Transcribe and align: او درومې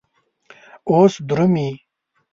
او 0.87 0.99
درومې 1.27 1.69